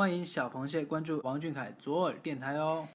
[0.00, 2.88] 欢迎小螃蟹关注王俊凯左耳电台哦。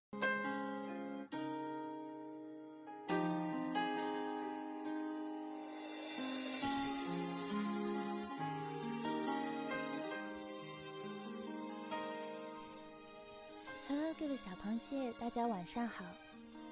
[13.88, 16.04] Hello，各位小螃蟹，大家晚上好。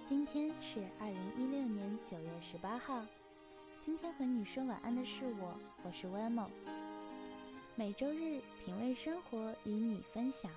[0.04, 3.05] 今天是二零一六年九月十八号。
[3.79, 6.50] 今天和你说晚安的是我，我是 w e m o
[7.76, 10.52] 每周日品味生活，与你分享。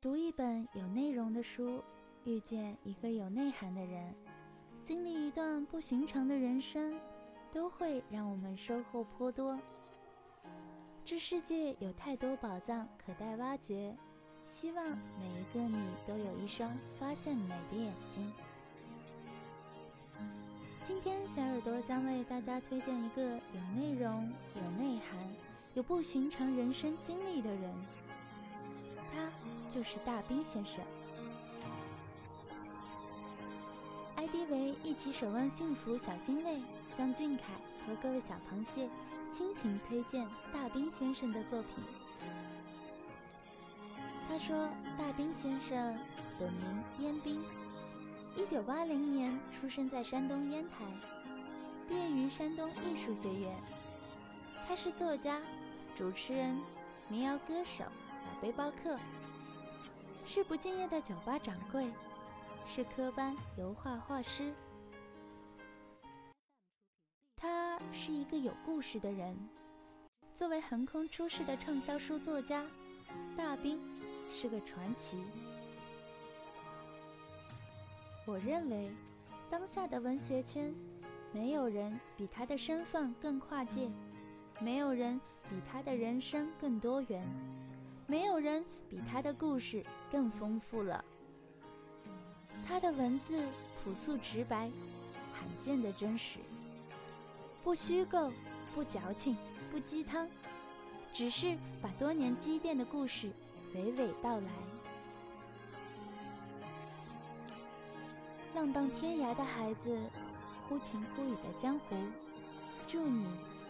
[0.00, 1.80] 读一本有内容的书，
[2.24, 4.12] 遇见一个有内涵的人，
[4.82, 7.00] 经历一段不寻常的人生，
[7.52, 9.56] 都会让我们收获颇多。
[11.04, 13.96] 这世界有太多宝藏可待挖掘，
[14.46, 18.32] 希望每一个你都有一双发现美的眼睛。
[20.86, 25.18] 今天小耳朵将为大家推荐一个有内容、有内涵、
[25.74, 27.74] 有不寻常人生经历的人，
[29.12, 29.28] 他
[29.68, 30.74] 就是大兵先生。
[34.14, 36.62] ID 为一起守望幸福小欣慰，
[36.96, 37.42] 向俊凯
[37.84, 38.88] 和各位小螃蟹。
[39.32, 41.82] 亲情推荐大兵先生的作品。
[44.28, 45.98] 他说：“大兵先生
[46.38, 47.42] 本名燕兵，
[48.36, 50.84] 一九八零年出生在山东烟台，
[51.88, 53.50] 毕业于山东艺术学院。
[54.68, 55.40] 他是作家、
[55.96, 56.54] 主持人、
[57.08, 58.98] 民谣歌手、老背包客，
[60.26, 61.90] 是不敬业的酒吧掌柜，
[62.68, 64.52] 是科班油画画师。”
[67.36, 69.34] 他是一个有故事的人。
[70.34, 72.66] 作为横空出世的畅销书作家，
[73.34, 73.80] 大兵
[74.30, 75.16] 是个传奇。
[78.26, 78.90] 我认为，
[79.48, 80.74] 当下的文学圈，
[81.32, 83.88] 没有人比他的身份更跨界，
[84.60, 87.24] 没有人比他的人生更多元，
[88.08, 91.04] 没有人比他的故事更丰富了。
[92.66, 93.40] 他的文字
[93.84, 94.68] 朴素直白，
[95.32, 96.40] 罕见的真实。
[97.62, 98.32] 不虚构，
[98.74, 99.36] 不矫情，
[99.70, 100.28] 不鸡汤，
[101.12, 103.30] 只是把多年积淀的故事
[103.72, 104.75] 娓娓道来。
[108.56, 109.94] 浪荡天涯的孩子，
[110.66, 111.94] 忽晴忽雨的江湖，
[112.88, 113.26] 祝你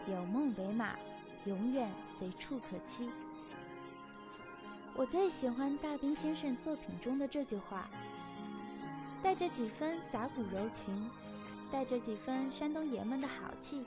[0.09, 0.95] 有梦为马，
[1.43, 3.09] 永远随处可栖。
[4.95, 7.89] 我最喜欢大兵先生作品中的这句话，
[9.21, 11.09] 带着几分洒骨柔情。
[11.69, 13.83] 带着几分山东爷们的豪气。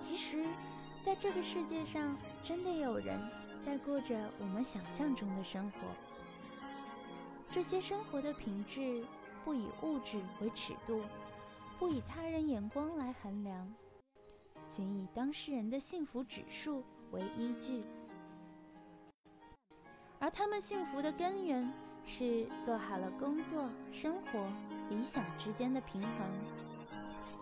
[0.00, 0.46] 其实，
[1.04, 3.20] 在这个世界上，真的有人
[3.62, 5.80] 在过着我们想象中的生活。
[7.52, 9.04] 这些生活的品质，
[9.44, 11.02] 不以物质为尺度，
[11.78, 13.72] 不以他人眼光来衡量，
[14.68, 16.82] 仅以当事人的幸福指数
[17.12, 17.84] 为依据。
[20.18, 21.72] 而他们幸福的根源。
[22.06, 24.46] 是做好了工作、生活、
[24.90, 26.10] 理想之间的平衡，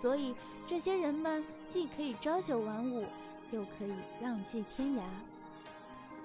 [0.00, 0.36] 所以
[0.68, 3.04] 这些人们既可以朝九晚五，
[3.50, 5.02] 又可以浪迹天涯，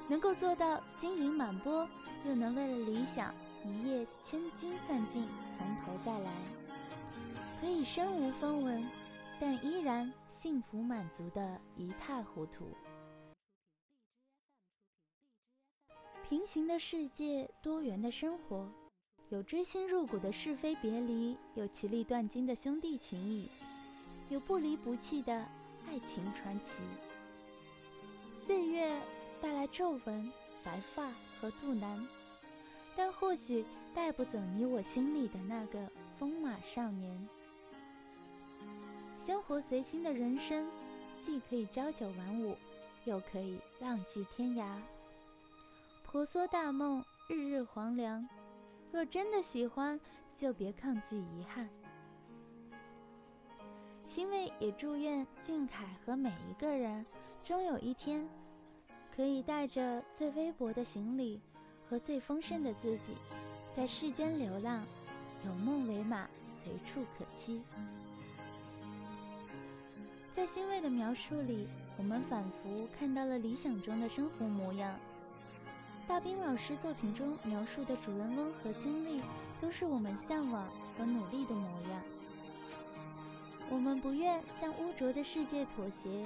[0.07, 1.89] 能够做到金银满钵，
[2.27, 3.33] 又能为了理想
[3.67, 6.31] 一夜千金散尽，从头再来，
[7.59, 8.83] 可以身无分文，
[9.41, 12.65] 但依然幸福满足的一塌糊涂。
[16.27, 18.69] 平行的世界，多元的生活，
[19.29, 23.49] 有锥心入骨的是非别离，有其利断金的兄弟情谊，
[24.29, 25.33] 有不离不弃的
[25.87, 26.79] 爱情传奇。
[28.35, 28.97] 岁月
[29.41, 30.31] 带来皱纹、
[30.63, 32.07] 白发和肚腩，
[33.19, 37.27] 或许带不走你我心里的那个风马少年。
[39.15, 40.69] 生活随心的人生，
[41.19, 42.55] 既可以朝九晚五，
[43.05, 44.65] 又可以浪迹天涯。
[46.05, 48.27] 婆娑大梦，日日黄粱。
[48.91, 49.99] 若真的喜欢，
[50.35, 51.67] 就别抗拒遗憾。
[54.05, 57.05] 欣慰也祝愿俊凯和每一个人，
[57.43, 58.25] 终有一天，
[59.13, 61.41] 可以带着最微薄的行李
[61.89, 63.13] 和最丰盛的自己，
[63.75, 64.85] 在世间流浪，
[65.45, 67.61] 有梦为马，随处可栖。
[70.33, 71.67] 在欣慰的描述里，
[71.97, 74.93] 我们仿佛看到了理想中的生活模样。
[76.07, 79.21] 大兵老师作品中描述的主人翁和经历，
[79.59, 80.65] 都是我们向往
[80.97, 82.01] 和努力的模样。
[83.69, 86.25] 我们不愿向污浊的世界妥协，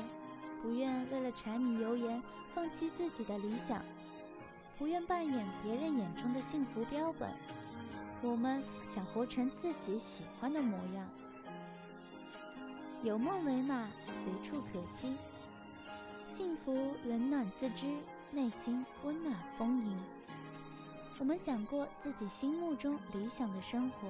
[0.62, 2.22] 不愿为了柴米油盐
[2.54, 3.84] 放弃自己的理想，
[4.82, 7.30] 不愿扮演别人眼中的幸福标本。
[8.24, 11.08] 我们想活成自己喜欢的模样，
[13.04, 15.16] 有梦为马，随处可栖。
[16.34, 16.74] 幸福
[17.06, 17.96] 冷暖自知，
[18.32, 20.00] 内心温暖丰盈。
[21.20, 24.08] 我们想过自己心目中理想的生活，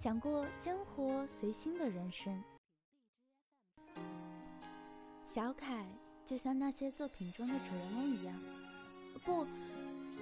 [0.00, 2.40] 想过鲜活随心的人生。
[5.26, 5.84] 小凯
[6.24, 8.32] 就像那些作品中的主人公一样，
[9.26, 9.44] 不，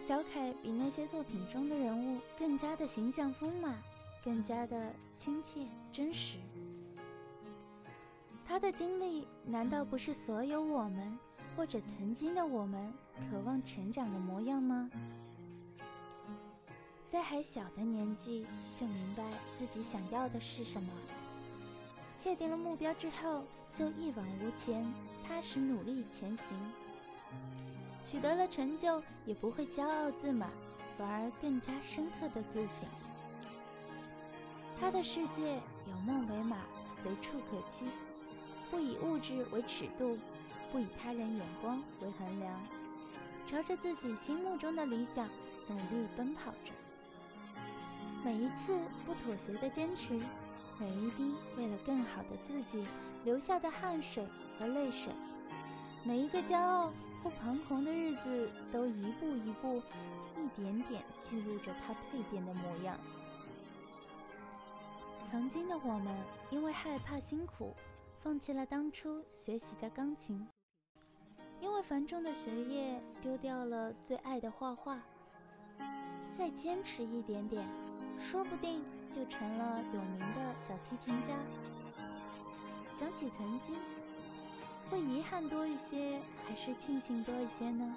[0.01, 3.79] 小凯比那些作品中的人物更加的形象丰满，
[4.25, 5.61] 更加的亲切
[5.93, 6.39] 真实。
[8.47, 11.19] 他的经历难道不是所有我们
[11.55, 12.93] 或者曾经的我们
[13.31, 14.91] 渴望成长的模样吗？
[17.07, 19.23] 在还小的年纪就明白
[19.53, 20.91] 自己想要的是什么，
[22.17, 24.83] 确定了目标之后就一往无前，
[25.29, 26.47] 踏实努力前行。
[28.05, 30.51] 取得了成就也不会骄傲自满，
[30.99, 32.89] 反而更加深刻的自省。
[34.81, 36.59] 他的世界有梦为马，
[37.03, 37.87] 随处可栖。
[38.71, 40.19] 不以物质为尺度，
[40.73, 42.53] 不以他人眼光为衡量，
[43.47, 45.29] 朝着自己心目中的理想
[45.69, 46.73] 努力奔跑着。
[48.25, 48.77] 每一次
[49.07, 50.19] 不妥协的坚持，
[50.79, 52.85] 每一滴为了更好的自己
[53.25, 54.27] 流下的汗水
[54.59, 55.13] 和泪水，
[56.03, 56.93] 每一个骄傲
[57.25, 59.81] 或彷徨的日子，都一步一步、
[60.37, 62.99] 一点点记录着他蜕变的模样。
[65.31, 66.15] 曾经的我们，
[66.51, 67.75] 因为害怕辛苦。
[68.23, 70.47] 放弃了当初学习的钢琴，
[71.61, 74.99] 因为繁重的学业丢掉了最爱的画画。
[76.31, 77.63] 再坚持一点点，
[78.19, 81.37] 说不定就成了有名的小提琴家。
[82.99, 83.77] 想起曾经，
[84.91, 87.95] 会遗憾多一些，还是庆幸多一些呢？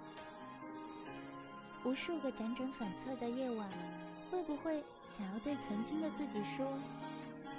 [1.84, 3.69] 无数个辗转反侧的夜晚，
[4.31, 6.68] 会不会想要对曾经的自己说：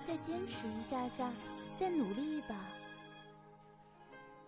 [0.07, 1.31] 再坚持一下下？
[1.79, 2.55] 再努力一把。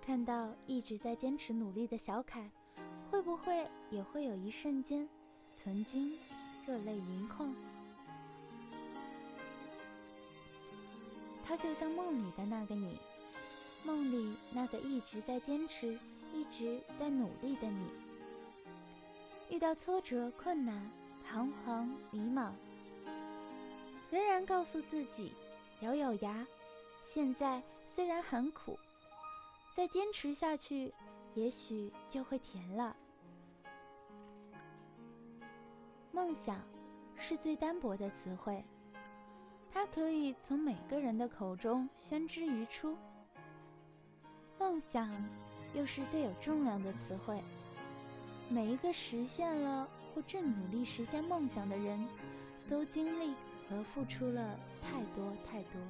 [0.04, 2.50] 看到一直在坚持努力的小凯，
[3.10, 5.08] 会不会也会有一瞬间，
[5.54, 6.12] 曾经
[6.66, 7.54] 热泪盈眶？
[11.44, 12.98] 他就像梦里的那个你，
[13.82, 15.98] 梦里那个一直在坚持、
[16.32, 17.88] 一直在努力的你。
[19.48, 20.90] 遇到挫折、困难、
[21.24, 22.52] 彷徨、迷茫，
[24.10, 25.32] 仍然告诉自己，
[25.80, 26.46] 咬咬牙。
[27.02, 28.78] 现在虽然很苦，
[29.74, 30.92] 再坚持下去，
[31.34, 32.94] 也许就会甜了。
[36.12, 36.60] 梦想
[37.16, 38.62] 是最单薄的词汇，
[39.72, 42.96] 它可以从每个人的口中宣之于出。
[44.70, 45.10] 梦想
[45.74, 47.42] 又是最有重量的词汇，
[48.48, 52.06] 每一个实现了或正努力实现梦想的人，
[52.68, 53.34] 都经历
[53.68, 55.80] 和付出了太多太多。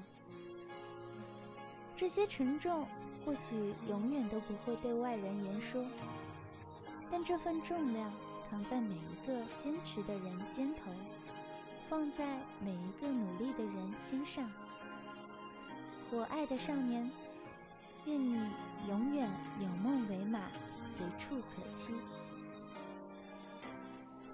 [1.94, 2.86] 这些沉重
[3.22, 5.84] 或许永远都不会对外人言说，
[7.12, 8.10] 但这份重量
[8.50, 10.90] 扛在每一个坚持的人肩头，
[11.86, 14.50] 放在每一个努力的人心上。
[16.10, 17.10] 我爱的少年，
[18.06, 18.40] 愿你
[18.88, 19.30] 永远
[19.60, 20.40] 有梦为马，
[20.88, 21.92] 随处可栖。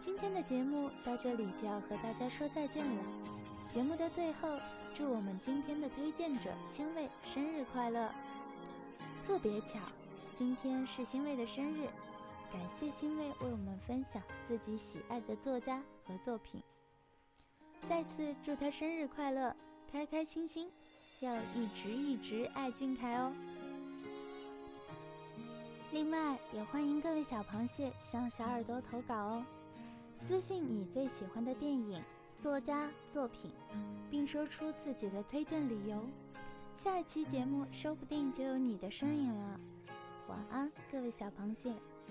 [0.00, 3.02] 今天的节目到这里就要和大家说再见了。
[3.72, 4.58] 节目的最后。
[4.98, 8.10] 祝我们今天的推荐者欣慰生日快乐！
[9.26, 9.78] 特别巧，
[10.34, 11.86] 今天是欣慰的生日，
[12.50, 16.62] 感谢欣慰为我们分享自己喜爱的作家和作品。
[17.86, 19.54] 再次祝他生日快乐，
[19.92, 20.70] 开开心心，
[21.20, 23.30] 要一直一直爱俊凯哦。
[25.96, 29.44] 另外，也欢迎各位小螃蟹向小耳朵投稿哦，
[30.14, 32.02] 私信你最喜欢的电影。
[32.36, 33.50] 作家作品，
[34.10, 36.04] 并说出自己的推荐理由，
[36.76, 39.58] 下一期节目说不定就有你的身影了。
[40.28, 41.70] 晚安，各位小螃蟹，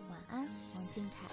[0.10, 1.25] 晚安，王俊凯。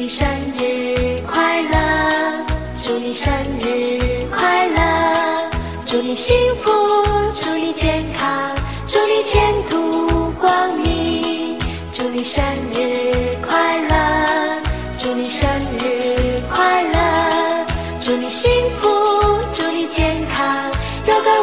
[0.00, 0.26] 祝你生
[0.56, 1.76] 日快乐，
[2.80, 3.30] 祝你生
[3.62, 5.50] 日快乐，
[5.84, 6.70] 祝你幸福，
[7.34, 8.50] 祝你健康，
[8.86, 11.58] 祝你前途光明。
[11.92, 12.42] 祝你生
[12.72, 14.62] 日快乐，
[14.96, 15.46] 祝你生
[15.78, 17.66] 日快乐，
[18.00, 18.88] 祝你幸福，
[19.52, 20.72] 祝你健康，
[21.04, 21.42] 有个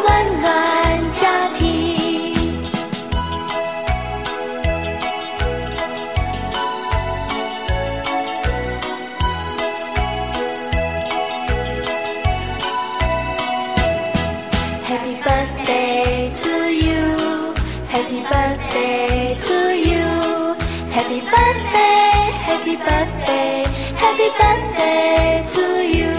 [21.07, 23.65] Happy birthday, happy birthday,
[23.95, 25.65] happy birthday to
[25.97, 26.13] you.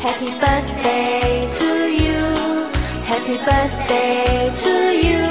[0.00, 1.68] Happy birthday to
[2.02, 2.20] you.
[3.04, 4.72] Happy birthday to
[5.06, 5.24] you.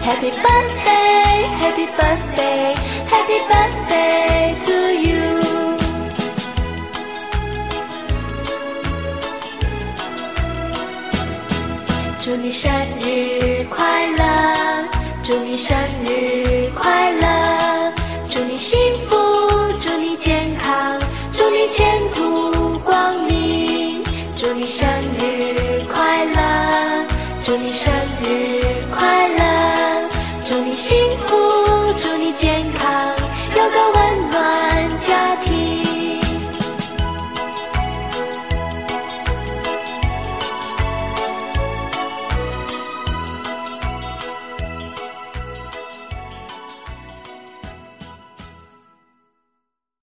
[0.00, 2.74] Happy birthday, happy birthday,
[3.06, 5.18] happy birthday to you.
[12.20, 12.70] 祝你生
[13.00, 14.22] 日快乐，
[15.22, 17.51] 祝你生日快乐，祝你
[18.63, 19.17] 幸福，
[19.77, 20.97] 祝你健康，
[21.33, 24.01] 祝你前途光明，
[24.37, 24.87] 祝你生
[25.19, 27.05] 日快乐，
[27.43, 27.91] 祝你生
[28.21, 30.09] 日快乐，
[30.45, 31.42] 祝你幸福，